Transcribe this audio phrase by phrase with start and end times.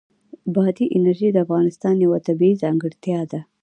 [0.53, 3.39] بادي انرژي د افغانستان یوه طبیعي ځانګړتیا ده.